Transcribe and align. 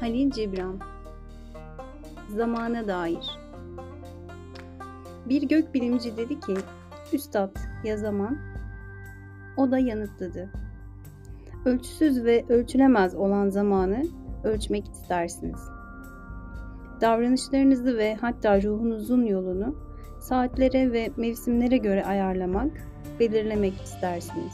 Halil 0.00 0.30
Cibran 0.30 0.80
Zamana 2.28 2.88
dair 2.88 3.38
Bir 5.28 5.42
gökbilimci 5.42 6.16
dedi 6.16 6.40
ki, 6.40 6.54
Üstad 7.12 7.56
ya 7.84 7.96
zaman? 7.96 8.38
O 9.56 9.70
da 9.70 9.78
yanıtladı. 9.78 10.50
Ölçüsüz 11.64 12.24
ve 12.24 12.44
ölçülemez 12.48 13.14
olan 13.14 13.48
zamanı 13.48 14.02
ölçmek 14.44 14.88
istersiniz. 14.88 15.60
Davranışlarınızı 17.00 17.98
ve 17.98 18.14
hatta 18.14 18.62
ruhunuzun 18.62 19.26
yolunu 19.26 19.74
saatlere 20.20 20.92
ve 20.92 21.10
mevsimlere 21.16 21.76
göre 21.76 22.04
ayarlamak, 22.04 22.70
belirlemek 23.20 23.82
istersiniz. 23.82 24.52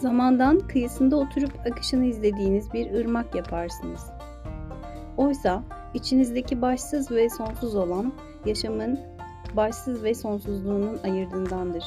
Zamandan 0.00 0.58
kıyısında 0.58 1.16
oturup 1.16 1.52
akışını 1.70 2.04
izlediğiniz 2.04 2.72
bir 2.72 2.94
ırmak 2.94 3.34
yaparsınız. 3.34 4.10
Oysa 5.16 5.62
içinizdeki 5.94 6.62
başsız 6.62 7.10
ve 7.10 7.28
sonsuz 7.28 7.74
olan 7.74 8.12
yaşamın 8.46 9.00
başsız 9.56 10.04
ve 10.04 10.14
sonsuzluğunun 10.14 10.98
ayırdığındandır. 11.04 11.84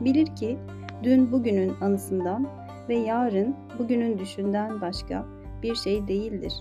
Bilir 0.00 0.36
ki 0.36 0.58
dün 1.02 1.32
bugünün 1.32 1.72
anısından 1.80 2.48
ve 2.88 2.96
yarın 2.96 3.56
bugünün 3.78 4.18
düşünden 4.18 4.80
başka 4.80 5.24
bir 5.62 5.74
şey 5.74 6.08
değildir. 6.08 6.52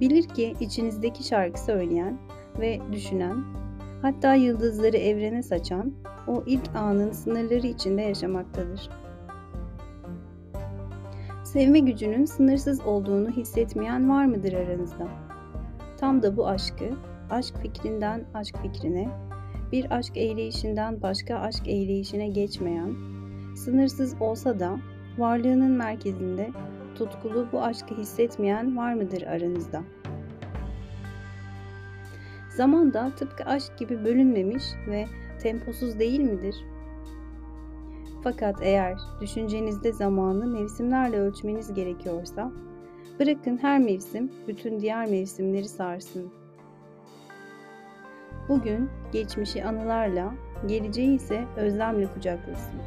Bilir 0.00 0.28
ki 0.28 0.54
içinizdeki 0.60 1.24
şarkı 1.24 1.60
söyleyen 1.60 2.18
ve 2.58 2.80
düşünen, 2.92 3.44
hatta 4.02 4.34
yıldızları 4.34 4.96
evrene 4.96 5.42
saçan 5.42 5.92
o 6.26 6.42
ilk 6.46 6.76
anın 6.76 7.12
sınırları 7.12 7.66
içinde 7.66 8.02
yaşamaktadır. 8.02 8.90
Sevme 11.44 11.78
gücünün 11.78 12.24
sınırsız 12.24 12.80
olduğunu 12.80 13.30
hissetmeyen 13.30 14.10
var 14.10 14.24
mıdır 14.24 14.52
aranızda? 14.52 15.08
Tam 15.98 16.22
da 16.22 16.36
bu 16.36 16.48
aşkı, 16.48 16.90
aşk 17.30 17.56
fikrinden 17.62 18.24
aşk 18.34 18.56
fikrine, 18.62 19.08
bir 19.72 19.96
aşk 19.96 20.16
eğleyişinden 20.16 21.02
başka 21.02 21.36
aşk 21.36 21.68
eğleyişine 21.68 22.28
geçmeyen, 22.28 22.94
sınırsız 23.56 24.14
olsa 24.20 24.60
da 24.60 24.78
varlığının 25.18 25.70
merkezinde 25.70 26.50
tutkulu 26.94 27.46
bu 27.52 27.62
aşkı 27.62 27.94
hissetmeyen 27.94 28.76
var 28.76 28.94
mıdır 28.94 29.22
aranızda? 29.22 29.82
Zaman 32.56 32.94
da 32.94 33.12
tıpkı 33.16 33.44
aşk 33.44 33.78
gibi 33.78 34.04
bölünmemiş 34.04 34.64
ve 34.88 35.06
temposuz 35.42 35.98
değil 35.98 36.20
midir? 36.20 36.56
Fakat 38.24 38.56
eğer 38.62 38.98
düşüncenizde 39.20 39.92
zamanı 39.92 40.46
mevsimlerle 40.46 41.20
ölçmeniz 41.20 41.74
gerekiyorsa, 41.74 42.52
bırakın 43.20 43.58
her 43.62 43.78
mevsim 43.78 44.32
bütün 44.48 44.80
diğer 44.80 45.10
mevsimleri 45.10 45.68
sarsın. 45.68 46.32
Bugün 48.48 48.90
geçmişi 49.12 49.64
anılarla, 49.64 50.34
geleceği 50.66 51.16
ise 51.16 51.44
özlemle 51.56 52.06
kucaklasın. 52.14 52.80